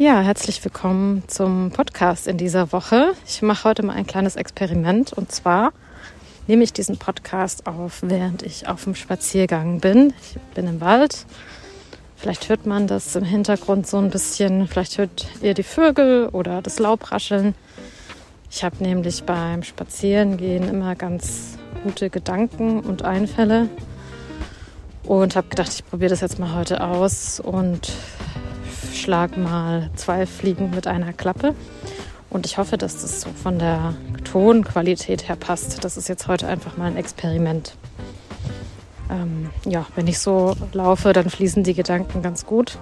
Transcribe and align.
Ja, 0.00 0.22
herzlich 0.22 0.64
willkommen 0.64 1.24
zum 1.26 1.72
Podcast 1.72 2.26
in 2.26 2.38
dieser 2.38 2.72
Woche. 2.72 3.12
Ich 3.26 3.42
mache 3.42 3.64
heute 3.64 3.82
mal 3.82 3.92
ein 3.92 4.06
kleines 4.06 4.34
Experiment 4.34 5.12
und 5.12 5.30
zwar 5.30 5.74
nehme 6.46 6.64
ich 6.64 6.72
diesen 6.72 6.96
Podcast 6.96 7.66
auf, 7.66 7.98
während 8.00 8.42
ich 8.42 8.66
auf 8.66 8.84
dem 8.84 8.94
Spaziergang 8.94 9.78
bin. 9.78 10.14
Ich 10.22 10.40
bin 10.54 10.66
im 10.68 10.80
Wald. 10.80 11.26
Vielleicht 12.16 12.48
hört 12.48 12.64
man 12.64 12.86
das 12.86 13.14
im 13.14 13.24
Hintergrund 13.24 13.86
so 13.86 13.98
ein 13.98 14.08
bisschen. 14.08 14.68
Vielleicht 14.68 14.96
hört 14.96 15.26
ihr 15.42 15.52
die 15.52 15.62
Vögel 15.62 16.28
oder 16.28 16.62
das 16.62 16.78
Laubrascheln. 16.78 17.54
Ich 18.50 18.64
habe 18.64 18.76
nämlich 18.82 19.24
beim 19.24 19.62
Spazierengehen 19.62 20.66
immer 20.66 20.94
ganz 20.94 21.58
gute 21.84 22.08
Gedanken 22.08 22.80
und 22.80 23.02
Einfälle 23.02 23.68
und 25.04 25.36
habe 25.36 25.48
gedacht, 25.48 25.68
ich 25.74 25.84
probiere 25.84 26.08
das 26.08 26.22
jetzt 26.22 26.38
mal 26.38 26.54
heute 26.54 26.82
aus 26.82 27.38
und 27.38 27.92
schlag 29.00 29.36
mal 29.36 29.90
zwei 29.96 30.26
Fliegen 30.26 30.70
mit 30.70 30.86
einer 30.86 31.12
Klappe. 31.12 31.54
Und 32.28 32.46
ich 32.46 32.58
hoffe, 32.58 32.78
dass 32.78 33.02
das 33.02 33.22
so 33.22 33.30
von 33.30 33.58
der 33.58 33.94
Tonqualität 34.24 35.28
her 35.28 35.36
passt. 35.36 35.82
Das 35.84 35.96
ist 35.96 36.08
jetzt 36.08 36.28
heute 36.28 36.46
einfach 36.46 36.76
mal 36.76 36.86
ein 36.86 36.96
Experiment. 36.96 37.74
Ähm, 39.10 39.50
ja, 39.64 39.86
wenn 39.96 40.06
ich 40.06 40.20
so 40.20 40.54
laufe, 40.72 41.12
dann 41.12 41.28
fließen 41.28 41.64
die 41.64 41.74
Gedanken 41.74 42.22
ganz 42.22 42.46
gut. 42.46 42.78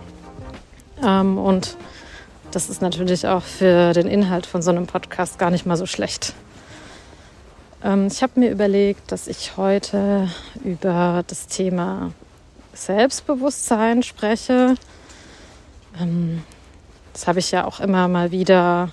Ähm, 1.03 1.39
und 1.39 1.77
das 2.51 2.69
ist 2.69 2.83
natürlich 2.83 3.27
auch 3.27 3.43
für 3.43 3.95
den 3.95 4.07
Inhalt 4.07 4.45
von 4.45 4.61
so 4.61 4.71
einem 4.71 4.87
Podcast 4.87 5.39
gar 5.39 5.51
nicht 5.51 5.65
mal 5.65 5.77
so 5.77 5.87
schlecht. 5.87 6.35
Ähm, 7.83 8.09
ich 8.09 8.23
habe 8.23 8.41
mir 8.41 8.51
überlegt, 8.51 9.13
dass 9.13 9.29
ich 9.29 9.57
heute 9.57 10.29
über 10.63 11.25
das 11.27 11.47
Thema 11.47 12.13
Selbstbewusstsein 12.75 14.03
spreche 14.03 14.75
das 17.13 17.27
habe 17.27 17.39
ich 17.39 17.51
ja 17.51 17.65
auch 17.65 17.81
immer 17.81 18.09
mal 18.09 18.31
wieder 18.31 18.91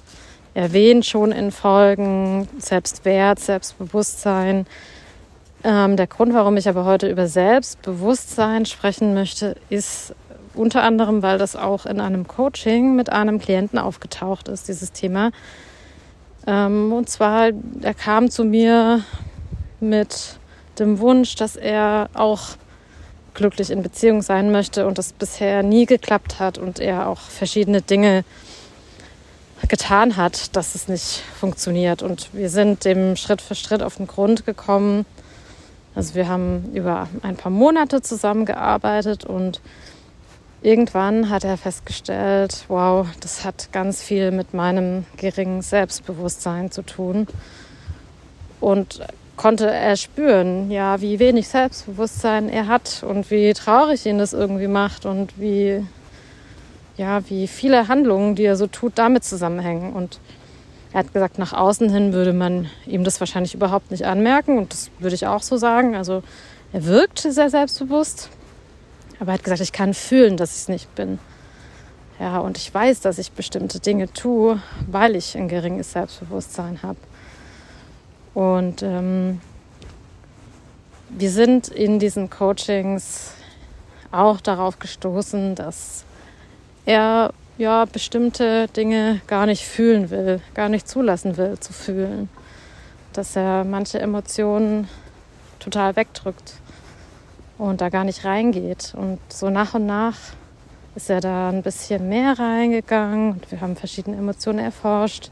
erwähnt, 0.53 1.05
schon 1.05 1.31
in 1.31 1.51
Folgen. 1.51 2.47
Selbstwert, 2.57 3.39
Selbstbewusstsein. 3.39 4.65
Ähm, 5.63 5.97
der 5.97 6.07
Grund, 6.07 6.33
warum 6.33 6.57
ich 6.57 6.69
aber 6.69 6.85
heute 6.85 7.09
über 7.09 7.27
Selbstbewusstsein 7.27 8.65
sprechen 8.65 9.13
möchte, 9.13 9.55
ist 9.69 10.13
unter 10.53 10.83
anderem, 10.83 11.21
weil 11.21 11.37
das 11.37 11.55
auch 11.55 11.85
in 11.85 11.99
einem 11.99 12.27
Coaching 12.27 12.95
mit 12.95 13.11
einem 13.11 13.39
Klienten 13.39 13.77
aufgetaucht 13.77 14.47
ist, 14.47 14.67
dieses 14.67 14.91
Thema. 14.91 15.31
Ähm, 16.47 16.93
und 16.93 17.09
zwar, 17.09 17.49
er 17.81 17.93
kam 17.93 18.29
zu 18.29 18.45
mir 18.45 19.03
mit 19.79 20.37
dem 20.79 20.99
Wunsch, 20.99 21.35
dass 21.35 21.55
er 21.55 22.09
auch 22.13 22.57
glücklich 23.35 23.69
in 23.69 23.83
Beziehung 23.83 24.21
sein 24.21 24.51
möchte 24.51 24.87
und 24.87 24.97
das 24.97 25.13
bisher 25.13 25.61
nie 25.61 25.85
geklappt 25.85 26.39
hat 26.39 26.57
und 26.57 26.79
er 26.79 27.07
auch 27.07 27.19
verschiedene 27.19 27.81
Dinge 27.81 28.23
getan 29.67 30.17
hat, 30.17 30.55
dass 30.55 30.75
es 30.75 30.87
nicht 30.87 31.23
funktioniert. 31.39 32.01
Und 32.01 32.33
wir 32.33 32.49
sind 32.49 32.85
dem 32.85 33.15
Schritt 33.15 33.41
für 33.41 33.55
Schritt 33.55 33.81
auf 33.81 33.97
den 33.97 34.07
Grund 34.07 34.45
gekommen. 34.45 35.05
Also 35.93 36.15
wir 36.15 36.27
haben 36.27 36.71
über 36.73 37.07
ein 37.21 37.37
paar 37.37 37.51
Monate 37.51 38.01
zusammengearbeitet 38.01 39.23
und 39.25 39.61
irgendwann 40.61 41.29
hat 41.29 41.43
er 41.43 41.57
festgestellt, 41.57 42.65
wow, 42.67 43.07
das 43.21 43.45
hat 43.45 43.71
ganz 43.71 44.01
viel 44.01 44.31
mit 44.31 44.53
meinem 44.53 45.05
geringen 45.17 45.61
Selbstbewusstsein 45.61 46.71
zu 46.71 46.81
tun. 46.81 47.27
Und 48.59 49.01
konnte 49.37 49.69
er 49.69 49.97
spüren, 49.97 50.71
ja, 50.71 51.01
wie 51.01 51.19
wenig 51.19 51.47
Selbstbewusstsein 51.47 52.49
er 52.49 52.67
hat 52.67 53.03
und 53.07 53.31
wie 53.31 53.53
traurig 53.53 54.05
ihn 54.05 54.17
das 54.17 54.33
irgendwie 54.33 54.67
macht 54.67 55.05
und 55.05 55.39
wie, 55.39 55.85
ja, 56.97 57.27
wie 57.29 57.47
viele 57.47 57.87
Handlungen, 57.87 58.35
die 58.35 58.45
er 58.45 58.55
so 58.55 58.67
tut, 58.67 58.93
damit 58.95 59.23
zusammenhängen. 59.23 59.93
Und 59.93 60.19
er 60.93 60.99
hat 60.99 61.13
gesagt, 61.13 61.37
nach 61.37 61.53
außen 61.53 61.89
hin 61.89 62.13
würde 62.13 62.33
man 62.33 62.69
ihm 62.85 63.03
das 63.03 63.19
wahrscheinlich 63.19 63.53
überhaupt 63.53 63.91
nicht 63.91 64.05
anmerken 64.05 64.57
und 64.57 64.71
das 64.71 64.91
würde 64.99 65.15
ich 65.15 65.27
auch 65.27 65.41
so 65.41 65.57
sagen. 65.57 65.95
Also 65.95 66.23
er 66.71 66.85
wirkt 66.85 67.19
sehr 67.19 67.49
selbstbewusst, 67.49 68.29
aber 69.19 69.31
er 69.31 69.33
hat 69.35 69.43
gesagt, 69.43 69.61
ich 69.61 69.73
kann 69.73 69.93
fühlen, 69.93 70.37
dass 70.37 70.51
ich 70.51 70.61
es 70.61 70.67
nicht 70.69 70.95
bin. 70.95 71.19
Ja, 72.19 72.39
und 72.39 72.57
ich 72.57 72.73
weiß, 72.73 73.01
dass 73.01 73.17
ich 73.17 73.33
bestimmte 73.33 73.81
Dinge 73.81 74.11
tue, 74.13 74.61
weil 74.89 75.17
ich 75.17 75.35
ein 75.35 75.49
geringes 75.49 75.91
Selbstbewusstsein 75.91 76.79
habe. 76.81 76.97
Und 78.35 78.83
ähm, 78.83 79.41
wir 81.09 81.31
sind 81.31 81.69
in 81.69 81.99
diesen 81.99 82.29
Coachings 82.29 83.31
auch 84.11 84.41
darauf 84.41 84.77
gestoßen, 84.77 85.55
dass 85.55 86.03
er 86.85 87.31
ja 87.57 87.85
bestimmte 87.85 88.67
Dinge 88.67 89.21
gar 89.27 89.45
nicht 89.45 89.63
fühlen 89.63 90.09
will, 90.09 90.41
gar 90.53 90.67
nicht 90.67 90.87
zulassen 90.87 91.37
will 91.37 91.57
zu 91.59 91.71
fühlen, 91.71 92.29
dass 93.13 93.37
er 93.37 93.63
manche 93.63 93.99
Emotionen 93.99 94.89
total 95.59 95.95
wegdrückt 95.95 96.55
und 97.57 97.79
da 97.79 97.87
gar 97.87 98.03
nicht 98.03 98.25
reingeht. 98.25 98.93
Und 98.97 99.19
so 99.29 99.49
nach 99.49 99.73
und 99.75 99.85
nach 99.85 100.17
ist 100.95 101.09
er 101.09 101.21
da 101.21 101.49
ein 101.49 101.63
bisschen 101.63 102.09
mehr 102.09 102.37
reingegangen 102.37 103.31
und 103.31 103.51
wir 103.51 103.61
haben 103.61 103.77
verschiedene 103.77 104.17
Emotionen 104.17 104.59
erforscht. 104.59 105.31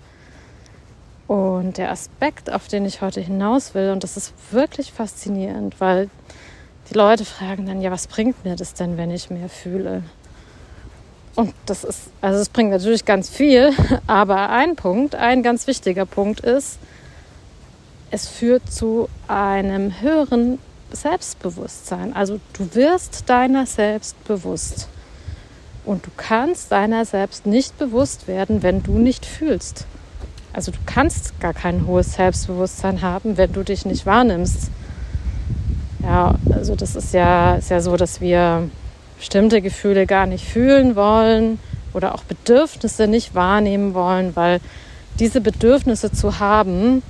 Und 1.33 1.79
der 1.79 1.89
Aspekt, 1.89 2.53
auf 2.53 2.67
den 2.67 2.85
ich 2.85 3.01
heute 3.01 3.19
hinaus 3.19 3.73
will, 3.73 3.89
und 3.89 4.03
das 4.03 4.17
ist 4.17 4.35
wirklich 4.51 4.93
faszinierend, 4.93 5.81
weil 5.81 6.11
die 6.91 6.93
Leute 6.93 7.25
fragen 7.25 7.65
dann, 7.65 7.81
ja, 7.81 7.89
was 7.89 8.05
bringt 8.05 8.45
mir 8.45 8.55
das 8.55 8.75
denn, 8.75 8.97
wenn 8.97 9.09
ich 9.09 9.31
mehr 9.31 9.49
fühle? 9.49 10.03
Und 11.33 11.55
das 11.65 11.85
ist, 11.85 12.11
also 12.21 12.39
es 12.39 12.49
bringt 12.49 12.69
natürlich 12.69 13.03
ganz 13.03 13.31
viel, 13.31 13.71
aber 14.05 14.51
ein 14.51 14.75
Punkt, 14.75 15.15
ein 15.15 15.41
ganz 15.41 15.65
wichtiger 15.65 16.05
Punkt 16.05 16.41
ist, 16.41 16.77
es 18.11 18.27
führt 18.27 18.71
zu 18.71 19.09
einem 19.27 20.01
höheren 20.01 20.59
Selbstbewusstsein. 20.91 22.15
Also 22.15 22.39
du 22.55 22.75
wirst 22.75 23.27
deiner 23.27 23.65
selbst 23.65 24.23
bewusst. 24.25 24.87
Und 25.83 26.05
du 26.05 26.11
kannst 26.15 26.71
deiner 26.71 27.05
selbst 27.05 27.47
nicht 27.47 27.75
bewusst 27.79 28.27
werden, 28.27 28.61
wenn 28.61 28.83
du 28.83 28.99
nicht 28.99 29.25
fühlst. 29.25 29.87
Also 30.53 30.71
du 30.71 30.77
kannst 30.85 31.39
gar 31.39 31.53
kein 31.53 31.87
hohes 31.87 32.13
Selbstbewusstsein 32.13 33.01
haben, 33.01 33.37
wenn 33.37 33.51
du 33.51 33.63
dich 33.63 33.85
nicht 33.85 34.05
wahrnimmst. 34.05 34.69
Ja, 36.03 36.35
also 36.51 36.75
das 36.75 36.95
ist 36.95 37.13
ja, 37.13 37.55
ist 37.55 37.71
ja 37.71 37.81
so, 37.81 37.97
dass 37.97 38.21
wir 38.21 38.69
bestimmte 39.17 39.61
Gefühle 39.61 40.05
gar 40.05 40.27
nicht 40.27 40.45
fühlen 40.45 40.95
wollen 40.95 41.57
oder 41.93 42.13
auch 42.13 42.23
Bedürfnisse 42.23 43.07
nicht 43.07 43.33
wahrnehmen 43.33 43.95
wollen, 43.95 44.35
weil 44.35 44.59
diese 45.19 45.41
Bedürfnisse 45.41 46.11
zu 46.11 46.39
haben 46.39 47.01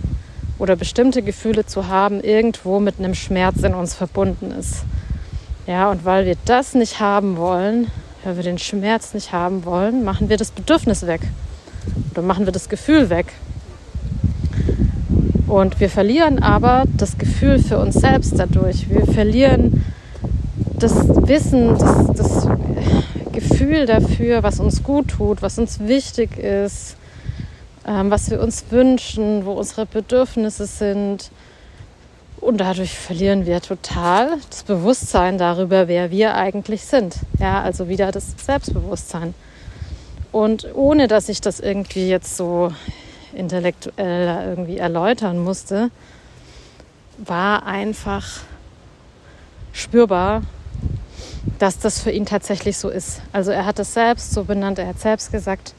oder 0.57 0.75
bestimmte 0.77 1.21
Gefühle 1.21 1.65
zu 1.65 1.87
haben 1.87 2.21
irgendwo 2.21 2.79
mit 2.79 2.99
einem 2.99 3.15
Schmerz 3.15 3.61
in 3.63 3.73
uns 3.73 3.93
verbunden 3.93 4.51
ist. 4.51 4.83
Ja, 5.67 5.89
und 5.91 6.05
weil 6.05 6.25
wir 6.25 6.37
das 6.45 6.75
nicht 6.75 6.99
haben 6.99 7.35
wollen, 7.35 7.87
weil 8.23 8.37
wir 8.37 8.43
den 8.43 8.57
Schmerz 8.57 9.13
nicht 9.13 9.33
haben 9.33 9.65
wollen, 9.65 10.05
machen 10.05 10.29
wir 10.29 10.37
das 10.37 10.51
Bedürfnis 10.51 11.07
weg. 11.07 11.21
Oder 12.13 12.21
machen 12.21 12.45
wir 12.45 12.53
das 12.53 12.69
Gefühl 12.69 13.09
weg. 13.09 13.33
Und 15.47 15.79
wir 15.79 15.89
verlieren 15.89 16.43
aber 16.43 16.83
das 16.95 17.17
Gefühl 17.17 17.57
für 17.57 17.79
uns 17.79 17.95
selbst 17.95 18.37
dadurch. 18.37 18.87
Wir 18.87 19.07
verlieren 19.07 19.83
das 20.77 20.93
Wissen, 21.27 21.75
das, 21.75 22.07
das 22.15 22.47
Gefühl 23.31 23.87
dafür, 23.87 24.43
was 24.43 24.59
uns 24.59 24.83
gut 24.83 25.07
tut, 25.07 25.41
was 25.41 25.57
uns 25.57 25.79
wichtig 25.79 26.37
ist, 26.37 26.97
ähm, 27.87 28.11
was 28.11 28.29
wir 28.29 28.41
uns 28.41 28.65
wünschen, 28.69 29.45
wo 29.45 29.53
unsere 29.53 29.87
Bedürfnisse 29.87 30.67
sind. 30.67 31.31
Und 32.39 32.57
dadurch 32.57 32.95
verlieren 32.95 33.47
wir 33.47 33.59
total 33.59 34.37
das 34.51 34.61
Bewusstsein 34.61 35.39
darüber, 35.39 35.87
wer 35.87 36.11
wir 36.11 36.35
eigentlich 36.35 36.83
sind. 36.83 37.15
Ja, 37.39 37.63
also 37.63 37.89
wieder 37.89 38.11
das 38.11 38.35
Selbstbewusstsein. 38.37 39.33
Und 40.33 40.67
ohne 40.73 41.07
dass 41.07 41.29
ich 41.29 41.41
das 41.41 41.59
irgendwie 41.59 42.09
jetzt 42.09 42.35
so 42.35 42.73
intellektuell 43.33 44.47
irgendwie 44.49 44.77
erläutern 44.77 45.37
musste, 45.37 45.91
war 47.19 47.67
einfach 47.67 48.41
spürbar, 49.73 50.41
dass 51.59 51.77
das 51.77 52.01
für 52.01 52.09
ihn 52.09 52.25
tatsächlich 52.25 52.77
so 52.77 52.89
ist. 52.89 53.21
Also 53.31 53.51
er 53.51 53.67
hat 53.67 53.77
es 53.77 53.93
selbst 53.93 54.33
so 54.33 54.43
benannt, 54.43 54.79
er 54.79 54.87
hat 54.87 54.99
selbst 54.99 55.31
gesagt, 55.31 55.75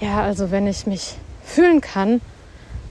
ja, 0.00 0.22
also 0.22 0.50
wenn 0.50 0.66
ich 0.66 0.86
mich 0.86 1.14
fühlen 1.42 1.80
kann, 1.80 2.20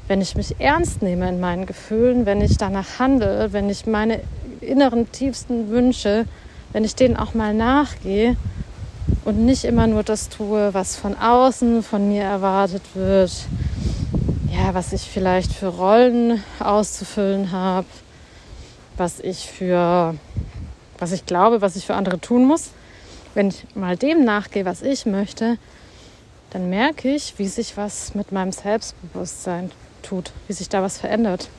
wenn 0.08 0.20
ich 0.20 0.36
mich 0.36 0.60
ernst 0.60 1.04
nehme 1.04 1.30
in 1.30 1.40
meinen 1.40 1.68
Gefühlen, 1.68 2.26
wenn 2.26 2.42
ich 2.42 2.58
danach 2.58 2.98
handle, 2.98 3.54
wenn 3.54 3.70
ich 3.70 3.86
meine 3.86 4.22
inneren 4.62 5.12
tiefsten 5.12 5.70
Wünsche, 5.70 6.26
wenn 6.74 6.84
ich 6.84 6.96
denen 6.96 7.18
auch 7.18 7.36
mal 7.36 7.54
nachgehe, 7.54 8.36
und 9.26 9.46
nicht 9.46 9.66
immer 9.66 9.88
nur 9.88 10.04
das 10.04 10.30
tue, 10.30 10.74
was 10.74 10.96
von 10.96 11.18
außen 11.18 11.84
von 11.84 12.08
mir 12.08 12.24
erwartet 12.24 12.84
wird, 12.94 13.32
ja, 14.52 14.74
was 14.74 14.94
ich 14.94 15.02
vielleicht 15.02 15.54
für 15.54 15.68
Rollen 15.68 16.44
auszufüllen 16.60 17.52
habe, 17.52 17.88
was 18.98 19.20
ich 19.20 19.48
für, 19.48 20.16
was 20.98 21.12
ich 21.12 21.26
glaube, 21.26 21.62
was 21.62 21.76
ich 21.76 21.86
für 21.86 21.96
andere 21.96 22.20
tun 22.20 22.46
muss. 22.46 22.72
Wenn 23.34 23.50
ich 23.50 23.66
mal 23.76 23.96
dem 23.96 24.26
nachgehe, 24.26 24.66
was 24.66 24.82
ich 24.82 25.06
möchte, 25.06 25.58
dann 26.50 26.70
merke 26.70 27.14
ich, 27.14 27.36
wie 27.38 27.48
sich 27.48 27.78
was 27.78 28.16
mit 28.16 28.32
meinem 28.32 28.52
Selbstbewusstsein 28.52 29.72
tut, 30.02 30.32
wie 30.48 30.54
sich 30.54 30.70
da 30.70 30.82
was 30.82 30.98
verändert. 30.98 31.50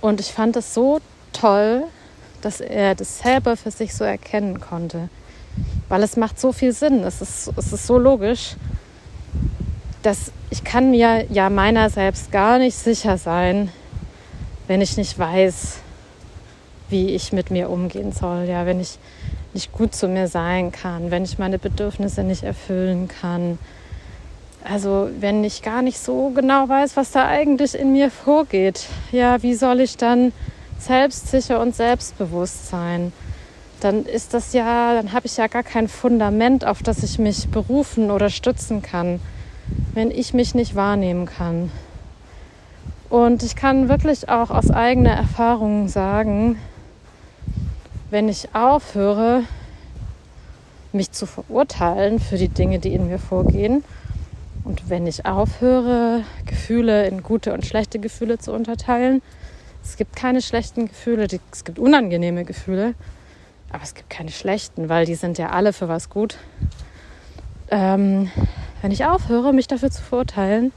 Und 0.00 0.20
ich 0.20 0.32
fand 0.32 0.56
es 0.56 0.74
so 0.74 1.00
toll, 1.32 1.84
dass 2.42 2.60
er 2.60 2.94
das 2.94 3.18
selber 3.18 3.56
für 3.56 3.70
sich 3.70 3.94
so 3.94 4.04
erkennen 4.04 4.60
konnte. 4.60 5.08
Weil 5.88 6.02
es 6.02 6.16
macht 6.16 6.40
so 6.40 6.52
viel 6.52 6.72
Sinn. 6.72 7.04
Es 7.04 7.20
ist, 7.20 7.52
es 7.56 7.72
ist 7.72 7.86
so 7.86 7.98
logisch, 7.98 8.56
dass 10.02 10.32
ich 10.50 10.64
kann 10.64 10.90
mir 10.90 11.26
ja 11.30 11.50
meiner 11.50 11.90
selbst 11.90 12.30
gar 12.32 12.58
nicht 12.58 12.76
sicher 12.76 13.18
sein, 13.18 13.70
wenn 14.68 14.80
ich 14.80 14.96
nicht 14.96 15.18
weiß, 15.18 15.78
wie 16.88 17.10
ich 17.10 17.32
mit 17.32 17.50
mir 17.50 17.70
umgehen 17.70 18.12
soll. 18.12 18.44
Ja, 18.44 18.66
wenn 18.66 18.80
ich 18.80 18.98
nicht 19.54 19.72
gut 19.72 19.94
zu 19.94 20.06
mir 20.06 20.28
sein 20.28 20.70
kann, 20.70 21.10
wenn 21.10 21.24
ich 21.24 21.38
meine 21.38 21.58
Bedürfnisse 21.58 22.22
nicht 22.22 22.42
erfüllen 22.42 23.08
kann. 23.08 23.58
Also 24.62 25.08
wenn 25.18 25.44
ich 25.44 25.62
gar 25.62 25.82
nicht 25.82 25.98
so 25.98 26.30
genau 26.30 26.68
weiß, 26.68 26.96
was 26.96 27.12
da 27.12 27.26
eigentlich 27.26 27.74
in 27.74 27.92
mir 27.92 28.10
vorgeht, 28.10 28.86
ja, 29.12 29.42
wie 29.42 29.54
soll 29.54 29.80
ich 29.80 29.96
dann 29.96 30.32
selbstsicher 30.78 31.60
und 31.60 31.74
selbstbewusst 31.74 32.68
sein? 32.68 33.12
Dann 33.86 34.04
ist 34.04 34.34
das 34.34 34.52
ja, 34.52 34.94
dann 34.94 35.12
habe 35.12 35.26
ich 35.26 35.36
ja 35.36 35.46
gar 35.46 35.62
kein 35.62 35.86
Fundament, 35.86 36.64
auf 36.64 36.82
das 36.82 37.04
ich 37.04 37.20
mich 37.20 37.46
berufen 37.50 38.10
oder 38.10 38.30
stützen 38.30 38.82
kann, 38.82 39.20
wenn 39.94 40.10
ich 40.10 40.34
mich 40.34 40.56
nicht 40.56 40.74
wahrnehmen 40.74 41.26
kann. 41.26 41.70
Und 43.10 43.44
ich 43.44 43.54
kann 43.54 43.88
wirklich 43.88 44.28
auch 44.28 44.50
aus 44.50 44.72
eigener 44.72 45.12
Erfahrung 45.12 45.86
sagen, 45.86 46.58
wenn 48.10 48.28
ich 48.28 48.56
aufhöre, 48.56 49.44
mich 50.92 51.12
zu 51.12 51.24
verurteilen 51.24 52.18
für 52.18 52.38
die 52.38 52.48
Dinge, 52.48 52.80
die 52.80 52.92
in 52.92 53.06
mir 53.06 53.20
vorgehen, 53.20 53.84
und 54.64 54.90
wenn 54.90 55.06
ich 55.06 55.26
aufhöre, 55.26 56.24
Gefühle 56.44 57.06
in 57.06 57.22
gute 57.22 57.52
und 57.52 57.64
schlechte 57.64 58.00
Gefühle 58.00 58.38
zu 58.38 58.52
unterteilen, 58.52 59.22
es 59.84 59.96
gibt 59.96 60.16
keine 60.16 60.42
schlechten 60.42 60.88
Gefühle, 60.88 61.28
es 61.52 61.64
gibt 61.64 61.78
unangenehme 61.78 62.44
Gefühle, 62.44 62.96
aber 63.70 63.82
es 63.82 63.94
gibt 63.94 64.10
keine 64.10 64.30
schlechten, 64.30 64.88
weil 64.88 65.06
die 65.06 65.14
sind 65.14 65.38
ja 65.38 65.50
alle 65.50 65.72
für 65.72 65.88
was 65.88 66.08
gut. 66.10 66.36
Ähm, 67.70 68.30
wenn 68.82 68.90
ich 68.90 69.04
aufhöre, 69.04 69.52
mich 69.52 69.66
dafür 69.66 69.90
zu 69.90 70.02
verurteilen, 70.02 70.72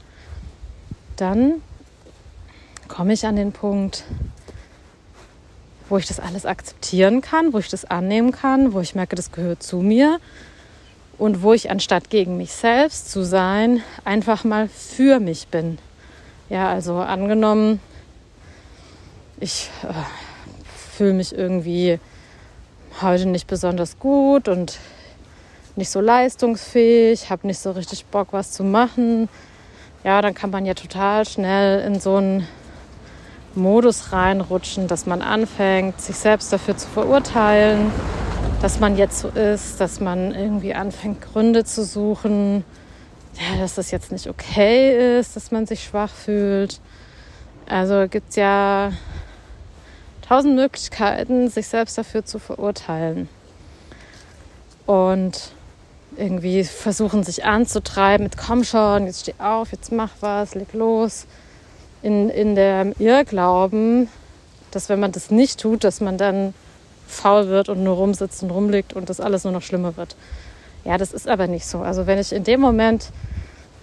dann 1.16 1.62
komme 2.88 3.12
ich 3.12 3.26
an 3.26 3.36
den 3.36 3.52
Punkt, 3.52 4.04
wo 5.88 5.98
ich 5.98 6.06
das 6.06 6.20
alles 6.20 6.46
akzeptieren 6.46 7.20
kann, 7.20 7.52
wo 7.52 7.58
ich 7.58 7.68
das 7.68 7.84
annehmen 7.84 8.32
kann, 8.32 8.72
wo 8.72 8.80
ich 8.80 8.94
merke, 8.94 9.16
das 9.16 9.32
gehört 9.32 9.62
zu 9.62 9.78
mir 9.78 10.18
und 11.18 11.42
wo 11.42 11.52
ich 11.52 11.70
anstatt 11.70 12.10
gegen 12.10 12.36
mich 12.36 12.52
selbst 12.52 13.10
zu 13.10 13.24
sein, 13.24 13.82
einfach 14.04 14.44
mal 14.44 14.68
für 14.68 15.20
mich 15.20 15.48
bin. 15.48 15.78
Ja, 16.48 16.68
also 16.70 16.96
angenommen, 16.96 17.80
ich 19.38 19.70
äh, 19.82 19.92
fühle 20.96 21.12
mich 21.12 21.34
irgendwie 21.34 21.98
heute 23.00 23.26
nicht 23.26 23.46
besonders 23.46 23.98
gut 23.98 24.48
und 24.48 24.78
nicht 25.76 25.90
so 25.90 26.00
leistungsfähig, 26.00 27.30
habe 27.30 27.46
nicht 27.46 27.58
so 27.58 27.70
richtig 27.70 28.04
Bock, 28.06 28.28
was 28.32 28.52
zu 28.52 28.64
machen. 28.64 29.28
Ja, 30.04 30.22
dann 30.22 30.34
kann 30.34 30.50
man 30.50 30.66
ja 30.66 30.74
total 30.74 31.26
schnell 31.26 31.80
in 31.80 32.00
so 32.00 32.16
einen 32.16 32.46
Modus 33.54 34.12
reinrutschen, 34.12 34.86
dass 34.86 35.06
man 35.06 35.22
anfängt, 35.22 36.00
sich 36.00 36.16
selbst 36.16 36.52
dafür 36.52 36.76
zu 36.76 36.88
verurteilen, 36.88 37.90
dass 38.62 38.80
man 38.80 38.96
jetzt 38.96 39.20
so 39.20 39.28
ist, 39.28 39.80
dass 39.80 40.00
man 40.00 40.34
irgendwie 40.34 40.74
anfängt, 40.74 41.20
Gründe 41.20 41.64
zu 41.64 41.84
suchen, 41.84 42.64
ja, 43.34 43.60
dass 43.60 43.74
das 43.74 43.90
jetzt 43.90 44.12
nicht 44.12 44.28
okay 44.28 45.18
ist, 45.18 45.36
dass 45.36 45.50
man 45.50 45.66
sich 45.66 45.84
schwach 45.84 46.10
fühlt. 46.10 46.80
Also 47.66 48.06
gibt 48.08 48.30
es 48.30 48.36
ja 48.36 48.92
tausend 50.30 50.54
Möglichkeiten, 50.54 51.48
sich 51.48 51.66
selbst 51.66 51.98
dafür 51.98 52.24
zu 52.24 52.38
verurteilen. 52.38 53.28
Und 54.86 55.50
irgendwie 56.16 56.62
versuchen, 56.62 57.24
sich 57.24 57.44
anzutreiben 57.44 58.24
mit 58.24 58.36
komm 58.36 58.62
schon, 58.62 59.06
jetzt 59.06 59.22
steh 59.22 59.34
auf, 59.38 59.72
jetzt 59.72 59.90
mach 59.90 60.10
was, 60.20 60.54
leg 60.54 60.72
los 60.72 61.26
in, 62.02 62.30
in 62.30 62.54
der 62.54 62.92
Irrglauben, 63.00 64.08
dass 64.70 64.88
wenn 64.88 65.00
man 65.00 65.10
das 65.10 65.32
nicht 65.32 65.58
tut, 65.58 65.82
dass 65.82 66.00
man 66.00 66.16
dann 66.16 66.54
faul 67.08 67.48
wird 67.48 67.68
und 67.68 67.82
nur 67.82 67.96
rumsitzt 67.96 68.44
und 68.44 68.52
rumliegt 68.52 68.92
und 68.92 69.10
das 69.10 69.20
alles 69.20 69.42
nur 69.42 69.52
noch 69.52 69.62
schlimmer 69.62 69.96
wird. 69.96 70.14
Ja, 70.84 70.96
das 70.96 71.12
ist 71.12 71.26
aber 71.26 71.48
nicht 71.48 71.66
so. 71.66 71.80
Also 71.80 72.06
wenn 72.06 72.20
ich 72.20 72.32
in 72.32 72.44
dem 72.44 72.60
Moment 72.60 73.10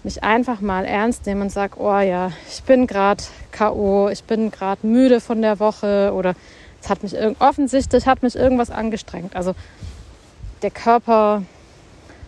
mich 0.03 0.23
einfach 0.23 0.61
mal 0.61 0.85
ernst 0.85 1.25
nehme 1.25 1.41
und 1.41 1.51
sage, 1.51 1.79
oh 1.79 1.99
ja, 1.99 2.31
ich 2.49 2.63
bin 2.63 2.87
gerade 2.87 3.23
KO, 3.51 4.09
ich 4.09 4.23
bin 4.23 4.51
gerade 4.51 4.85
müde 4.85 5.19
von 5.19 5.41
der 5.41 5.59
Woche 5.59 6.11
oder 6.13 6.33
es 6.81 6.89
hat 6.89 7.03
mich 7.03 7.15
offensichtlich 7.39 8.05
hat 8.07 8.23
mich 8.23 8.35
irgendwas 8.35 8.69
angestrengt. 8.69 9.35
Also 9.35 9.55
der 10.61 10.71
Körper 10.71 11.43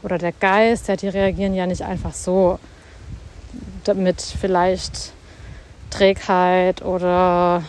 oder 0.03 0.17
der 0.17 0.31
Geist, 0.31 0.87
ja, 0.87 0.95
die 0.95 1.07
reagieren 1.07 1.53
ja 1.53 1.67
nicht 1.67 1.83
einfach 1.83 2.13
so 2.13 2.59
damit 3.83 4.21
vielleicht 4.21 5.13
Trägheit 5.89 6.81
oder 6.83 7.63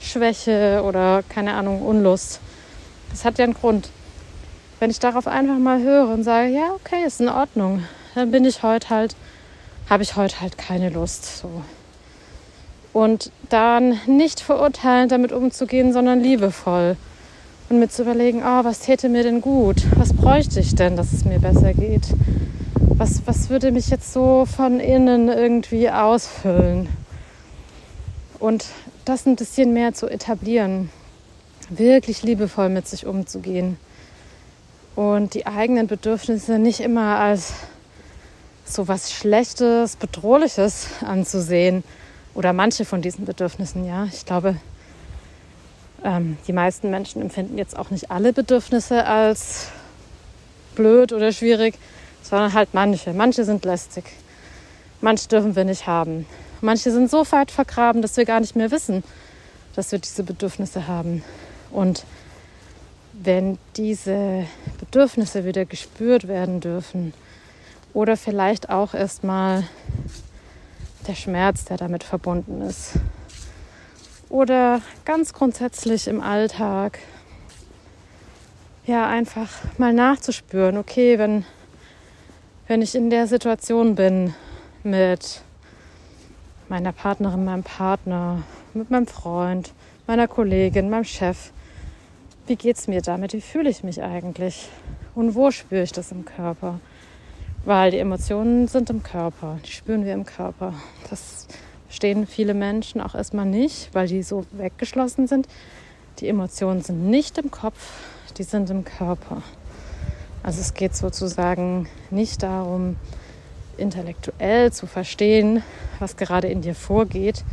Schwäche 0.00 0.82
oder 0.84 1.22
keine 1.28 1.54
Ahnung, 1.54 1.82
Unlust. 1.82 2.40
Das 3.10 3.24
hat 3.24 3.38
ja 3.38 3.44
einen 3.44 3.54
Grund. 3.54 3.88
Wenn 4.80 4.90
ich 4.90 4.98
darauf 4.98 5.26
einfach 5.26 5.58
mal 5.58 5.80
höre 5.80 6.08
und 6.08 6.24
sage, 6.24 6.48
ja, 6.48 6.72
okay, 6.74 7.04
ist 7.06 7.20
in 7.20 7.28
Ordnung, 7.28 7.84
dann 8.14 8.30
bin 8.30 8.44
ich 8.44 8.62
heute 8.62 8.90
halt, 8.90 9.16
habe 9.88 10.02
ich 10.02 10.16
heute 10.16 10.40
halt 10.40 10.58
keine 10.58 10.90
Lust. 10.90 11.38
So. 11.38 11.48
Und 12.92 13.30
dann 13.48 14.00
nicht 14.06 14.40
verurteilend 14.40 15.12
damit 15.12 15.32
umzugehen, 15.32 15.92
sondern 15.92 16.20
liebevoll. 16.20 16.96
Und 17.68 17.78
mir 17.78 17.88
zu 17.88 18.02
überlegen, 18.02 18.42
oh, 18.44 18.64
was 18.64 18.80
täte 18.80 19.08
mir 19.08 19.22
denn 19.22 19.40
gut? 19.40 19.82
Was 19.96 20.12
bräuchte 20.12 20.60
ich 20.60 20.74
denn, 20.74 20.96
dass 20.96 21.12
es 21.12 21.24
mir 21.24 21.38
besser 21.38 21.72
geht? 21.72 22.06
Was, 22.74 23.22
was 23.24 23.48
würde 23.48 23.72
mich 23.72 23.88
jetzt 23.88 24.12
so 24.12 24.46
von 24.46 24.78
innen 24.78 25.28
irgendwie 25.28 25.90
ausfüllen? 25.90 26.88
und 28.42 28.66
das 29.04 29.24
ein 29.24 29.36
bisschen 29.36 29.72
mehr 29.72 29.94
zu 29.94 30.08
etablieren, 30.08 30.90
wirklich 31.70 32.24
liebevoll 32.24 32.68
mit 32.68 32.88
sich 32.88 33.06
umzugehen 33.06 33.78
und 34.96 35.34
die 35.34 35.46
eigenen 35.46 35.86
Bedürfnisse 35.86 36.58
nicht 36.58 36.80
immer 36.80 37.18
als 37.18 37.52
so 38.72 38.88
was 38.88 39.12
Schlechtes, 39.12 39.96
Bedrohliches 39.96 40.86
anzusehen 41.02 41.84
oder 42.34 42.52
manche 42.52 42.84
von 42.84 43.02
diesen 43.02 43.24
Bedürfnissen, 43.24 43.84
ja. 43.84 44.06
Ich 44.12 44.24
glaube, 44.24 44.56
ähm, 46.04 46.38
die 46.46 46.52
meisten 46.52 46.90
Menschen 46.90 47.22
empfinden 47.22 47.58
jetzt 47.58 47.76
auch 47.76 47.90
nicht 47.90 48.10
alle 48.10 48.32
Bedürfnisse 48.32 49.04
als 49.04 49.68
blöd 50.74 51.12
oder 51.12 51.32
schwierig, 51.32 51.74
sondern 52.22 52.52
halt 52.52 52.70
manche. 52.72 53.12
Manche 53.12 53.44
sind 53.44 53.64
lästig. 53.64 54.04
Manche 55.00 55.28
dürfen 55.28 55.56
wir 55.56 55.64
nicht 55.64 55.86
haben. 55.86 56.26
Manche 56.60 56.90
sind 56.90 57.10
so 57.10 57.30
weit 57.32 57.50
vergraben, 57.50 58.02
dass 58.02 58.16
wir 58.16 58.24
gar 58.24 58.40
nicht 58.40 58.56
mehr 58.56 58.70
wissen, 58.70 59.02
dass 59.74 59.92
wir 59.92 59.98
diese 59.98 60.22
Bedürfnisse 60.22 60.86
haben. 60.86 61.24
Und 61.70 62.04
wenn 63.12 63.58
diese 63.76 64.46
Bedürfnisse 64.78 65.44
wieder 65.44 65.64
gespürt 65.64 66.28
werden 66.28 66.60
dürfen 66.60 67.12
oder 67.94 68.16
vielleicht 68.16 68.70
auch 68.70 68.94
erstmal 68.94 69.64
der 71.06 71.14
Schmerz, 71.14 71.64
der 71.64 71.76
damit 71.76 72.04
verbunden 72.04 72.62
ist 72.62 72.92
oder 74.32 74.80
ganz 75.04 75.34
grundsätzlich 75.34 76.08
im 76.08 76.22
Alltag, 76.22 76.98
ja, 78.86 79.06
einfach 79.06 79.48
mal 79.76 79.92
nachzuspüren, 79.92 80.78
okay, 80.78 81.18
wenn, 81.18 81.44
wenn 82.66 82.80
ich 82.80 82.94
in 82.94 83.10
der 83.10 83.26
Situation 83.26 83.94
bin 83.94 84.34
mit 84.82 85.42
meiner 86.70 86.92
Partnerin, 86.92 87.44
meinem 87.44 87.62
Partner, 87.62 88.42
mit 88.72 88.90
meinem 88.90 89.06
Freund, 89.06 89.72
meiner 90.06 90.26
Kollegin, 90.26 90.88
meinem 90.88 91.04
Chef. 91.04 91.52
Wie 92.46 92.56
geht 92.56 92.78
es 92.78 92.88
mir 92.88 93.02
damit? 93.02 93.34
Wie 93.34 93.42
fühle 93.42 93.68
ich 93.68 93.84
mich 93.84 94.02
eigentlich? 94.02 94.70
Und 95.14 95.34
wo 95.34 95.50
spüre 95.50 95.82
ich 95.82 95.92
das 95.92 96.10
im 96.10 96.24
Körper? 96.24 96.80
Weil 97.64 97.92
die 97.92 97.98
Emotionen 97.98 98.66
sind 98.66 98.90
im 98.90 99.02
Körper, 99.02 99.58
die 99.64 99.70
spüren 99.70 100.04
wir 100.04 100.14
im 100.14 100.26
Körper. 100.26 100.74
Das 101.08 101.46
verstehen 101.86 102.26
viele 102.26 102.54
Menschen 102.54 103.00
auch 103.00 103.14
erstmal 103.14 103.46
nicht, 103.46 103.90
weil 103.92 104.08
die 104.08 104.22
so 104.24 104.44
weggeschlossen 104.50 105.28
sind. 105.28 105.46
Die 106.18 106.28
Emotionen 106.28 106.82
sind 106.82 107.08
nicht 107.08 107.38
im 107.38 107.50
Kopf, 107.50 108.02
die 108.36 108.42
sind 108.42 108.68
im 108.70 108.84
Körper. 108.84 109.42
Also 110.42 110.60
es 110.60 110.74
geht 110.74 110.96
sozusagen 110.96 111.88
nicht 112.10 112.42
darum, 112.42 112.96
intellektuell 113.76 114.72
zu 114.72 114.86
verstehen, 114.86 115.62
was 116.00 116.16
gerade 116.16 116.48
in 116.48 116.62
dir 116.62 116.74
vorgeht, 116.74 117.44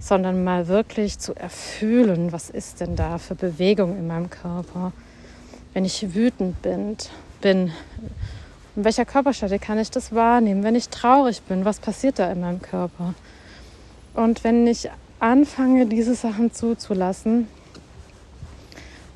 sondern 0.00 0.42
mal 0.42 0.68
wirklich 0.68 1.18
zu 1.18 1.34
erfühlen, 1.34 2.32
was 2.32 2.48
ist 2.48 2.80
denn 2.80 2.96
da 2.96 3.18
für 3.18 3.34
Bewegung 3.34 3.96
in 3.98 4.06
meinem 4.06 4.30
Körper. 4.30 4.92
Wenn 5.74 5.84
ich 5.84 6.14
wütend 6.14 6.62
bin, 6.62 6.96
bin 7.40 7.72
In 8.76 8.84
welcher 8.84 9.04
Körperstelle 9.04 9.58
kann 9.58 9.78
ich 9.78 9.90
das 9.90 10.14
wahrnehmen? 10.14 10.64
Wenn 10.64 10.74
ich 10.74 10.88
traurig 10.88 11.42
bin, 11.42 11.64
was 11.64 11.78
passiert 11.78 12.18
da 12.18 12.30
in 12.32 12.40
meinem 12.40 12.60
Körper? 12.60 13.14
Und 14.14 14.42
wenn 14.44 14.66
ich 14.66 14.90
anfange, 15.20 15.86
diese 15.86 16.14
Sachen 16.14 16.52
zuzulassen 16.52 17.48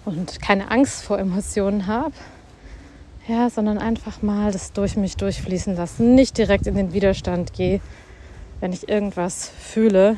und 0.05 0.41
keine 0.41 0.71
Angst 0.71 1.03
vor 1.03 1.19
Emotionen 1.19 1.87
habe, 1.87 2.15
ja, 3.27 3.51
sondern 3.51 3.79
einfach 3.79 4.23
mal 4.23 4.53
das 4.53 4.73
durch 4.73 4.97
mich 4.97 5.17
durchfließen 5.17 5.77
lassen, 5.77 6.15
nicht 6.15 6.39
direkt 6.39 6.67
in 6.67 6.75
den 6.75 6.93
Widerstand 6.93 7.53
gehe, 7.53 7.81
wenn 8.61 8.73
ich 8.73 8.89
irgendwas 8.89 9.51
fühle, 9.61 10.17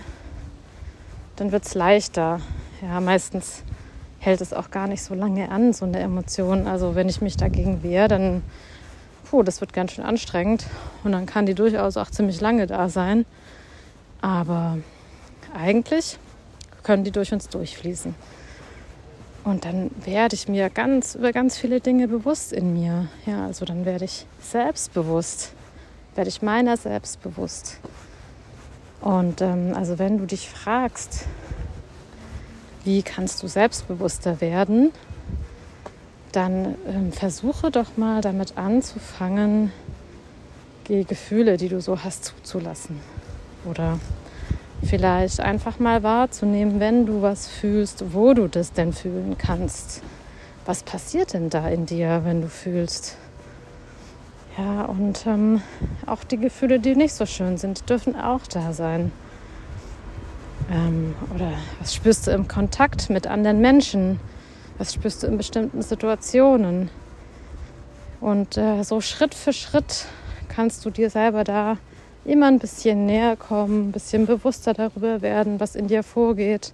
dann 1.37 1.51
wird 1.51 1.65
es 1.65 1.75
leichter. 1.75 2.41
Ja, 2.83 3.01
meistens 3.01 3.63
hält 4.19 4.41
es 4.41 4.53
auch 4.53 4.71
gar 4.71 4.87
nicht 4.87 5.03
so 5.03 5.15
lange 5.15 5.51
an, 5.51 5.73
so 5.73 5.87
eine 5.87 5.99
Emotion. 5.99 6.67
Also 6.67 6.95
wenn 6.95 7.09
ich 7.09 7.21
mich 7.21 7.37
dagegen 7.37 7.83
wehre, 7.83 8.09
dann, 8.09 8.43
puh, 9.31 9.45
das 9.45 9.61
wird 9.61 9.73
ganz 9.73 9.93
schön 9.93 10.05
anstrengend 10.05 10.67
und 11.05 11.13
dann 11.13 11.25
kann 11.25 11.47
die 11.47 11.55
durchaus 11.55 11.97
auch 11.97 12.11
ziemlich 12.11 12.41
lange 12.41 12.67
da 12.67 12.89
sein. 12.89 13.25
Aber 14.21 14.79
eigentlich 15.55 16.19
können 16.83 17.05
die 17.05 17.13
durch 17.13 17.33
uns 17.33 17.49
durchfließen. 17.49 18.15
Und 19.45 19.65
dann 19.65 19.93
werde 20.05 20.35
ich 20.35 20.49
mir 20.49 20.69
ganz 20.69 21.15
über 21.15 21.33
ganz 21.33 21.57
viele 21.57 21.81
Dinge 21.81 22.09
bewusst 22.09 22.53
in 22.53 22.75
mir. 22.75 23.07
Ja, 23.25 23.47
also 23.47 23.65
dann 23.65 23.85
werde 23.85 24.05
ich 24.05 24.27
selbstbewusst, 24.43 25.53
werde 26.17 26.29
ich 26.29 26.43
meiner 26.43 26.77
selbstbewusst. 26.77 27.79
Und 29.01 29.41
ähm, 29.41 29.75
also 29.77 29.99
wenn 30.01 30.19
du 30.19 30.27
dich 30.27 30.51
fragst, 30.51 31.27
wie 32.83 33.03
kannst 33.03 33.43
du 33.43 33.47
selbstbewusster 33.47 34.41
werden, 34.41 34.91
dann 36.33 36.75
ähm, 36.87 37.13
versuche 37.13 37.71
doch 37.71 37.97
mal 37.97 38.21
damit 38.21 38.57
anzufangen, 38.57 39.73
die 40.89 41.05
Gefühle, 41.05 41.57
die 41.57 41.69
du 41.69 41.81
so 41.81 42.03
hast, 42.03 42.25
zuzulassen. 42.25 43.01
Oder 43.65 43.99
vielleicht 44.83 45.41
einfach 45.41 45.79
mal 45.79 46.03
wahrzunehmen, 46.03 46.81
wenn 46.81 47.07
du 47.07 47.23
was 47.23 47.49
fühlst, 47.49 48.13
wo 48.13 48.35
du 48.35 48.49
das 48.49 48.73
denn 48.73 48.93
fühlen 48.93 49.37
kannst. 49.39 50.03
Was 50.67 50.83
passiert 50.83 51.35
denn 51.35 51.51
da 51.51 51.69
in 51.69 51.87
dir, 51.87 52.23
wenn 52.25 52.43
du 52.43 52.49
fühlst? 52.49 53.17
Ja, 54.59 54.85
und 54.85 55.27
ähm, 55.27 55.63
auch 56.07 56.25
die 56.25 56.37
Gefühle, 56.37 56.81
die 56.81 56.95
nicht 56.95 57.15
so 57.15 57.25
schön 57.25 57.57
sind, 57.57 57.89
dürfen 57.89 58.17
auch 58.17 58.47
da 58.47 58.73
sein. 58.73 59.13
Ähm, 60.71 61.15
oder 61.35 61.53
was 61.79 61.95
spürst 61.95 62.27
du 62.27 62.31
im 62.33 62.47
Kontakt 62.47 63.11
mit 63.11 63.27
anderen 63.27 63.61
Menschen? 63.61 64.21
Was 64.81 64.95
spürst 64.95 65.23
du 65.23 65.27
in 65.27 65.37
bestimmten 65.37 65.83
Situationen? 65.83 66.89
Und 68.23 68.57
äh, 68.57 68.83
so 68.83 69.03
Schritt 69.03 69.35
für 69.35 69.53
Schritt 69.53 70.07
kannst 70.49 70.87
du 70.87 70.91
dir 70.91 71.11
selber 71.11 71.45
da 71.45 71.77
immer 72.25 72.47
ein 72.47 72.59
bisschen 72.59 73.05
näher 73.05 73.37
kommen, 73.37 73.89
ein 73.89 73.93
bisschen 73.93 74.25
bewusster 74.25 74.73
darüber 74.73 75.21
werden, 75.21 75.61
was 75.61 75.77
in 75.77 75.89
dir 75.89 76.03
vorgeht. 76.03 76.73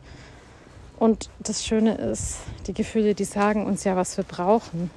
Und 1.01 1.31
das 1.41 1.65
Schöne 1.65 1.97
ist, 1.97 2.37
die 2.69 2.75
Gefühle, 2.75 3.17
die 3.17 3.25
sagen 3.25 3.67
uns 3.67 3.83
ja, 3.83 3.97
was 3.97 4.17
wir 4.17 4.25
brauchen. 4.25 4.93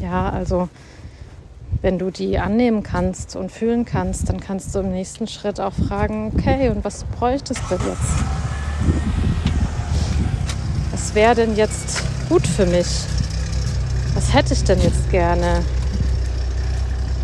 Ja, 0.00 0.28
also 0.28 0.68
wenn 1.82 2.00
du 2.00 2.10
die 2.10 2.36
annehmen 2.36 2.82
kannst 2.82 3.36
und 3.36 3.52
fühlen 3.52 3.84
kannst, 3.84 4.28
dann 4.28 4.40
kannst 4.40 4.74
du 4.74 4.80
im 4.80 4.90
nächsten 4.90 5.28
Schritt 5.28 5.60
auch 5.60 5.74
fragen, 5.74 6.32
okay, 6.34 6.68
und 6.68 6.84
was 6.84 7.04
bräuchtest 7.04 7.62
du 7.70 7.76
jetzt? 7.76 8.41
Was 11.12 11.16
wäre 11.16 11.34
denn 11.34 11.56
jetzt 11.56 12.02
gut 12.30 12.46
für 12.46 12.64
mich? 12.64 12.86
Was 14.14 14.32
hätte 14.32 14.54
ich 14.54 14.64
denn 14.64 14.80
jetzt 14.80 15.10
gerne? 15.10 15.62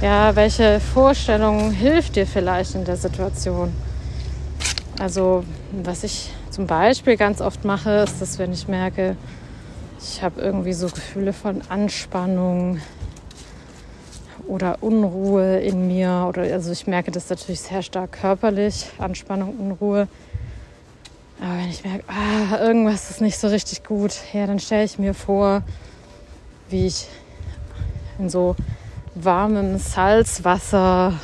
Ja, 0.02 0.37
welche 0.37 0.78
Vorstellung 0.78 1.71
hilft 1.71 2.16
dir 2.16 2.26
vielleicht 2.26 2.75
in 2.75 2.85
der 2.85 2.99
Situation? 2.99 3.73
Also, 4.99 5.42
was 5.73 6.04
ich 6.04 6.30
zum 6.50 6.66
Beispiel 6.66 7.16
ganz 7.16 7.40
oft 7.40 7.64
mache, 7.64 7.90
ist, 8.00 8.21
dass 8.21 8.38
wenn 8.38 8.52
ich 8.52 8.68
merke, 8.68 9.16
ich 9.99 10.23
habe 10.23 10.38
irgendwie 10.38 10.75
so 10.75 10.88
Gefühle 10.88 11.33
von 11.33 11.62
Anspannung, 11.71 12.83
oder 14.47 14.83
Unruhe 14.83 15.61
in 15.61 15.87
mir. 15.87 16.26
Oder 16.28 16.42
also 16.42 16.73
ich 16.73 16.87
merke 16.87 17.11
das 17.11 17.30
natürlich 17.30 17.61
sehr 17.61 17.83
stark 17.83 18.12
körperlich, 18.12 18.87
Anspannung, 18.99 19.54
Unruhe. 19.59 20.09
Aber 21.40 21.57
wenn 21.59 21.71
ich 21.71 21.85
merke, 21.85 22.04
ah, 22.09 22.59
irgendwas 22.61 23.11
ist 23.11 23.21
nicht 23.21 23.38
so 23.38 23.49
richtig 23.49 23.85
gut, 23.85 24.12
ja, 24.33 24.47
dann 24.47 24.59
stelle 24.59 24.85
ich 24.85 24.99
mir 24.99 25.14
vor, 25.14 25.62
wie 26.68 26.87
ich 26.87 27.07
in 28.18 28.28
so 28.28 28.57
warmem 29.14 29.78
Salzwasser 29.78 31.14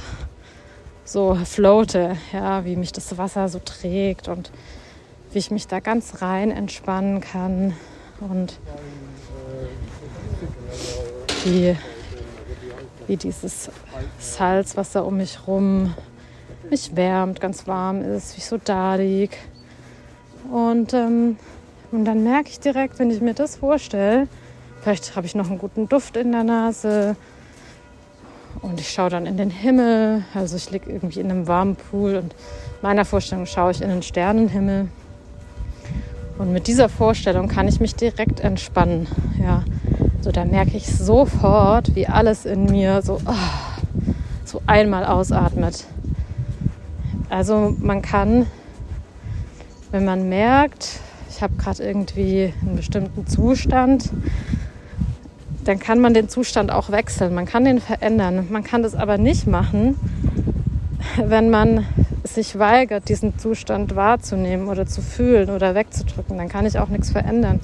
so 1.04 1.34
floate, 1.34 2.16
ja, 2.32 2.64
wie 2.64 2.76
mich 2.76 2.92
das 2.92 3.16
Wasser 3.18 3.48
so 3.48 3.58
trägt 3.58 4.28
und 4.28 4.50
wie 5.32 5.38
ich 5.38 5.50
mich 5.50 5.66
da 5.66 5.80
ganz 5.80 6.22
rein 6.22 6.50
entspannen 6.50 7.20
kann 7.20 7.74
und 8.20 8.58
wie 11.44 11.76
wie 13.06 13.16
dieses 13.16 13.70
Salz, 14.18 14.76
was 14.76 14.92
da 14.92 15.00
um 15.00 15.18
mich 15.18 15.46
rum 15.46 15.94
mich 16.70 16.96
wärmt, 16.96 17.40
ganz 17.40 17.66
warm 17.66 18.00
ist, 18.02 18.34
wie 18.34 18.38
ich 18.38 18.46
so 18.46 18.56
da 18.56 18.94
liege. 18.94 19.36
Und, 20.50 20.92
ähm, 20.94 21.36
und 21.92 22.04
dann 22.04 22.24
merke 22.24 22.48
ich 22.50 22.60
direkt, 22.60 22.98
wenn 22.98 23.10
ich 23.10 23.20
mir 23.20 23.34
das 23.34 23.56
vorstelle, 23.56 24.28
vielleicht 24.82 25.16
habe 25.16 25.26
ich 25.26 25.34
noch 25.34 25.48
einen 25.48 25.58
guten 25.58 25.88
Duft 25.88 26.16
in 26.16 26.32
der 26.32 26.44
Nase 26.44 27.16
und 28.62 28.80
ich 28.80 28.90
schaue 28.90 29.10
dann 29.10 29.26
in 29.26 29.36
den 29.36 29.50
Himmel. 29.50 30.24
Also 30.34 30.56
ich 30.56 30.70
liege 30.70 30.90
irgendwie 30.90 31.20
in 31.20 31.30
einem 31.30 31.46
warmen 31.46 31.76
Pool 31.76 32.16
und 32.16 32.34
meiner 32.82 33.04
Vorstellung 33.04 33.46
schaue 33.46 33.70
ich 33.72 33.82
in 33.82 33.88
den 33.88 34.02
Sternenhimmel. 34.02 34.88
Und 36.38 36.52
mit 36.52 36.66
dieser 36.66 36.88
Vorstellung 36.88 37.48
kann 37.48 37.68
ich 37.68 37.80
mich 37.80 37.94
direkt 37.94 38.40
entspannen. 38.40 39.06
Ja, 39.40 39.64
so, 40.20 40.32
da 40.32 40.44
merke 40.44 40.76
ich 40.76 40.86
sofort, 40.86 41.94
wie 41.94 42.08
alles 42.08 42.44
in 42.44 42.64
mir 42.64 43.02
so, 43.02 43.20
oh, 43.24 43.34
so 44.44 44.60
einmal 44.66 45.04
ausatmet. 45.04 45.84
Also 47.28 47.76
man 47.78 48.02
kann, 48.02 48.46
wenn 49.94 50.04
man 50.04 50.28
merkt, 50.28 50.98
ich 51.30 51.40
habe 51.40 51.54
gerade 51.56 51.84
irgendwie 51.84 52.52
einen 52.62 52.74
bestimmten 52.74 53.28
Zustand, 53.28 54.10
dann 55.62 55.78
kann 55.78 56.00
man 56.00 56.14
den 56.14 56.28
Zustand 56.28 56.72
auch 56.72 56.90
wechseln. 56.90 57.32
Man 57.32 57.46
kann 57.46 57.64
den 57.64 57.78
verändern. 57.78 58.48
Man 58.50 58.64
kann 58.64 58.82
das 58.82 58.96
aber 58.96 59.18
nicht 59.18 59.46
machen, 59.46 59.94
wenn 61.24 61.48
man 61.48 61.86
sich 62.24 62.58
weigert, 62.58 63.08
diesen 63.08 63.38
Zustand 63.38 63.94
wahrzunehmen 63.94 64.66
oder 64.66 64.84
zu 64.84 65.00
fühlen 65.00 65.48
oder 65.50 65.76
wegzudrücken. 65.76 66.38
Dann 66.38 66.48
kann 66.48 66.66
ich 66.66 66.76
auch 66.80 66.88
nichts 66.88 67.10
verändern. 67.10 67.60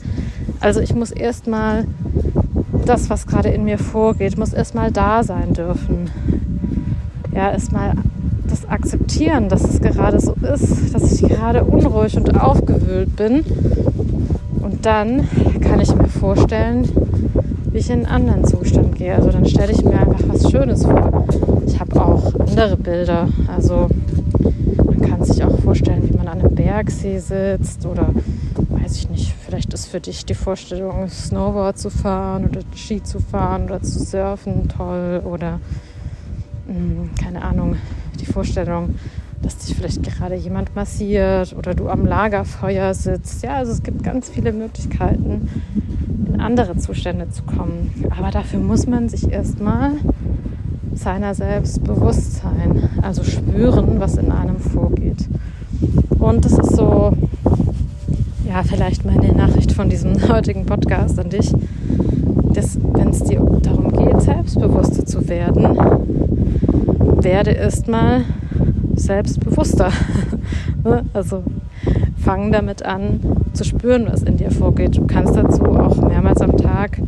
Also 0.61 0.79
ich 0.79 0.95
muss 0.95 1.11
erstmal 1.11 1.85
das, 2.87 3.11
was 3.11 3.27
gerade 3.27 3.49
in 3.49 3.65
mir 3.65 3.79
vorgeht, 3.79 4.39
muss 4.39 4.53
erstmal 4.53 4.93
da 4.93 5.25
sein 5.25 5.53
dürfen. 5.53 6.13
Ja, 7.35 7.51
erstmal 7.51 7.95
das 8.61 8.69
akzeptieren, 8.69 9.49
dass 9.49 9.65
es 9.65 9.81
gerade 9.81 10.21
so 10.21 10.35
ist, 10.35 10.95
dass 10.95 11.13
ich 11.13 11.29
gerade 11.29 11.65
unruhig 11.65 12.17
und 12.17 12.41
aufgewühlt 12.41 13.17
bin. 13.17 13.45
Und 14.61 14.85
dann 14.87 15.29
kann 15.61 15.81
ich 15.81 15.95
mir 15.95 16.09
vorstellen, 16.09 16.89
wie 17.71 17.79
ich 17.79 17.91
in 17.91 18.07
einen 18.07 18.29
anderen 18.29 18.45
Zustand 18.45 18.97
gehe. 18.97 19.15
Also 19.15 19.31
dann 19.31 19.47
stelle 19.47 19.73
ich 19.73 19.85
mir 19.85 19.99
einfach 19.99 20.21
was 20.29 20.51
Schönes 20.51 20.85
vor. 20.85 21.27
Ich 21.67 21.79
habe 21.79 22.05
auch 22.05 22.35
andere 22.41 22.77
Bilder. 22.77 23.29
Also 23.55 23.89
man 24.85 25.01
kann 25.01 25.25
sich 25.25 25.43
auch 25.45 25.59
vorstellen, 25.61 26.09
wie 26.09 26.17
man 26.17 26.29
an 26.29 26.41
einem 26.41 26.55
Bergsee 26.55 27.19
sitzt 27.19 27.87
oder 27.87 28.11
weiß 28.69 28.97
ich 28.97 29.11
nicht, 29.11 29.35
vielleicht 29.45 29.73
ist 29.73 29.87
für 29.87 30.01
dich 30.01 30.25
die 30.27 30.35
Vorstellung, 30.35 31.09
Snowboard 31.09 31.79
zu 31.79 31.91
fahren 31.91 32.47
oder 32.47 32.61
Ski 32.75 33.03
zu 33.03 33.21
fahren 33.21 33.65
oder 33.65 33.83
zu 33.83 34.01
surfen 34.01 34.69
toll 34.69 35.23
oder 35.25 35.61
hm, 36.67 37.11
keine 37.21 37.43
Ahnung, 37.43 37.77
die 38.21 38.27
Vorstellung, 38.27 38.97
dass 39.43 39.57
dich 39.57 39.75
vielleicht 39.75 40.03
gerade 40.03 40.35
jemand 40.35 40.75
massiert 40.77 41.55
oder 41.57 41.75
du 41.75 41.89
am 41.89 42.07
Lagerfeuer 42.07 42.95
sitzt. 42.95 43.43
Ja, 43.43 43.57
also 43.57 43.73
es 43.73 43.83
gibt 43.83 44.03
ganz 44.03 44.29
viele 44.29 44.53
Möglichkeiten, 44.53 45.49
in 46.27 46.41
andere 46.41 46.77
Zustände 46.77 47.31
zu 47.31 47.43
kommen. 47.43 47.93
Aber 48.17 48.31
dafür 48.31 48.61
muss 48.61 48.87
man 48.87 49.09
sich 49.09 49.31
erstmal 49.31 49.93
seiner 50.95 51.35
selbst 51.35 51.83
bewusst 51.85 52.43
sein, 52.43 52.91
also 53.01 53.23
spüren, 53.23 54.01
was 54.01 54.17
in 54.17 54.31
einem 54.31 54.59
vorgeht. 54.59 55.29
Und 56.19 56.45
das 56.45 56.53
ist 56.53 56.77
so 56.77 57.17
ja, 58.51 58.65
vielleicht 58.65 59.05
meine 59.05 59.33
Nachricht 59.33 59.73
von 59.73 59.89
diesem 59.89 60.29
heutigen 60.29 60.67
Podcast 60.67 61.19
an 61.21 61.31
dich, 61.31 61.53
dass 62.53 62.79
wenn 62.95 63.11
es 63.11 63.23
dir 63.23 63.41
darum 63.63 63.93
geht, 63.93 64.21
selbstbewusster 64.21 65.07
zu 65.07 65.29
werden, 65.29 66.20
werde 67.23 67.53
erstmal 67.53 68.23
selbstbewusster. 68.95 69.93
Ne? 70.83 71.05
also 71.13 71.43
fang 72.17 72.53
damit 72.53 72.83
an 72.87 73.21
zu 73.53 73.65
spüren, 73.65 74.07
was 74.11 74.23
in 74.23 74.39
dir 74.39 74.51
vorgeht. 74.51 74.97
Du 74.97 75.07
kannst 75.07 75.37
dazu 75.37 75.63
auch 75.63 75.97
mehrmals 75.97 76.41
am 76.41 76.57
Tag 76.57 77.03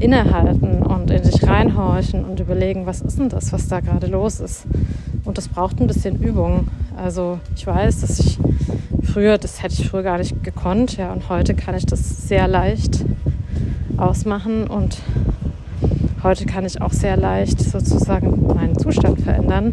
innehalten 0.00 0.82
und 0.82 1.10
in 1.10 1.22
dich 1.22 1.42
reinhorchen 1.46 2.24
und 2.24 2.40
überlegen, 2.40 2.84
was 2.84 3.00
ist 3.00 3.18
denn 3.18 3.30
das, 3.30 3.54
was 3.54 3.68
da 3.68 3.80
gerade 3.80 4.06
los 4.06 4.40
ist. 4.40 4.66
Und 5.24 5.38
das 5.38 5.48
braucht 5.48 5.80
ein 5.80 5.86
bisschen 5.86 6.22
Übung. 6.22 6.68
Also 6.96 7.38
ich 7.56 7.66
weiß, 7.66 8.02
dass 8.02 8.20
ich 8.20 8.38
früher, 9.02 9.38
das 9.38 9.62
hätte 9.62 9.74
ich 9.80 9.88
früher 9.88 10.02
gar 10.02 10.18
nicht 10.18 10.42
gekonnt, 10.44 10.96
ja, 10.96 11.12
und 11.12 11.28
heute 11.28 11.54
kann 11.54 11.74
ich 11.74 11.86
das 11.86 12.28
sehr 12.28 12.48
leicht 12.48 13.04
ausmachen 13.96 14.66
und 14.66 14.98
heute 16.22 16.46
kann 16.46 16.64
ich 16.64 16.80
auch 16.80 16.92
sehr 16.92 17.16
leicht 17.16 17.60
sozusagen 17.60 18.46
meinen 18.54 18.69
Zustand 18.90 19.20
verändern, 19.20 19.72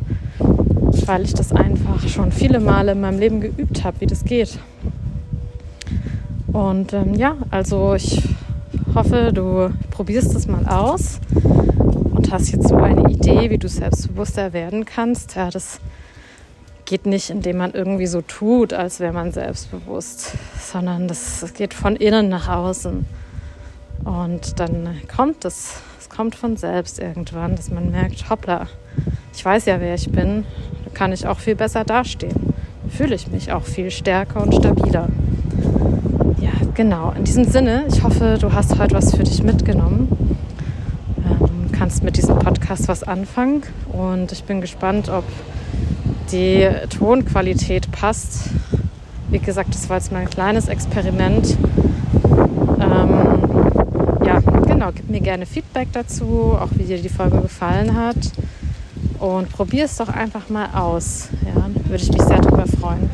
weil 1.05 1.24
ich 1.24 1.33
das 1.33 1.51
einfach 1.51 2.07
schon 2.07 2.31
viele 2.31 2.59
Male 2.59 2.91
in 2.91 3.01
meinem 3.01 3.19
Leben 3.19 3.41
geübt 3.41 3.83
habe, 3.83 4.01
wie 4.01 4.05
das 4.05 4.24
geht. 4.24 4.59
Und 6.53 6.93
ähm, 6.93 7.15
ja, 7.15 7.36
also 7.50 7.95
ich 7.95 8.21
hoffe, 8.93 9.31
du 9.33 9.71
probierst 9.89 10.36
es 10.36 10.47
mal 10.47 10.67
aus 10.67 11.19
und 11.33 12.31
hast 12.31 12.51
jetzt 12.51 12.67
so 12.67 12.75
eine 12.75 13.09
Idee, 13.09 13.50
wie 13.50 13.57
du 13.57 13.67
selbstbewusster 13.67 14.53
werden 14.53 14.86
kannst. 14.86 15.36
Ja, 15.36 15.50
das 15.50 15.79
geht 16.86 17.07
nicht, 17.07 17.31
indem 17.31 17.57
man 17.57 17.71
irgendwie 17.71 18.07
so 18.07 18.21
tut, 18.21 18.71
als 18.71 19.00
wäre 19.00 19.13
man 19.13 19.31
selbstbewusst, 19.31 20.33
sondern 20.59 21.07
das, 21.07 21.39
das 21.41 21.53
geht 21.53 21.74
von 21.74 21.95
innen 21.95 22.29
nach 22.29 22.47
außen. 22.50 23.05
Und 24.03 24.59
dann 24.59 24.89
kommt 25.13 25.43
es, 25.43 25.81
es 26.00 26.07
kommt 26.07 26.36
von 26.36 26.55
selbst 26.55 27.00
irgendwann, 27.00 27.55
dass 27.55 27.71
man 27.71 27.89
merkt, 27.89 28.29
hoppla, 28.29 28.67
ich 29.38 29.46
weiß 29.46 29.65
ja, 29.67 29.79
wer 29.79 29.96
ich 29.96 30.10
bin, 30.10 30.44
kann 30.94 31.13
ich 31.13 31.25
auch 31.27 31.39
viel 31.39 31.56
besser 31.56 31.86
dastehen. 31.86 32.53
Fühle 32.89 33.15
ich 33.15 33.29
mich 33.29 33.53
auch 33.53 33.63
viel 33.63 33.91
stärker 33.91 34.41
und 34.41 34.53
stabiler. 34.53 35.08
Genau, 36.77 37.12
in 37.17 37.24
diesem 37.24 37.44
Sinne, 37.44 37.86
ich 37.91 38.03
hoffe, 38.03 38.38
du 38.39 38.53
hast 38.53 38.77
heute 38.77 38.94
was 38.94 39.15
für 39.15 39.24
dich 39.24 39.41
mitgenommen. 39.41 40.38
Ähm, 41.25 41.72
kannst 41.72 42.03
mit 42.03 42.17
diesem 42.17 42.38
Podcast 42.38 42.88
was 42.88 43.01
anfangen 43.01 43.63
und 43.91 44.32
ich 44.32 44.44
bin 44.44 44.62
gespannt, 44.62 45.10
ob 45.10 45.24
die 46.32 46.70
Tonqualität 46.96 47.91
passt. 47.91 48.51
Wie 49.32 49.39
gesagt, 49.39 49.74
das 49.74 49.89
war 49.89 49.98
jetzt 49.98 50.12
mal 50.12 50.20
ein 50.20 50.29
kleines 50.29 50.67
Experiment. 50.67 51.58
Ähm, 52.79 53.10
ja, 54.24 54.39
genau, 54.67 54.91
gib 54.94 55.10
mir 55.10 55.22
gerne 55.22 55.48
Feedback 55.48 55.88
dazu, 55.94 56.56
auch 56.62 56.70
wie 56.75 56.84
dir 56.84 57.01
die 57.01 57.10
Folge 57.10 57.41
gefallen 57.41 57.96
hat. 57.96 58.17
Und 59.19 59.51
probier 59.51 59.86
es 59.86 59.97
doch 59.97 60.09
einfach 60.09 60.50
mal 60.50 60.69
aus. 60.74 61.29
Ja, 61.45 61.69
würde 61.89 62.03
ich 62.03 62.12
mich 62.12 62.21
sehr 62.21 62.39
darüber 62.39 62.65
freuen. 62.67 63.09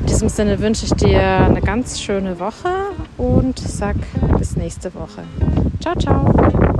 In 0.00 0.06
diesem 0.06 0.28
Sinne 0.28 0.60
wünsche 0.60 0.86
ich 0.86 0.92
dir 0.92 1.20
eine 1.20 1.60
ganz 1.60 2.00
schöne 2.00 2.38
Woche 2.38 2.68
und 3.16 3.58
sag 3.58 3.96
bis 4.38 4.56
nächste 4.56 4.94
Woche. 4.94 5.24
Ciao, 5.80 5.94
ciao. 5.96 6.76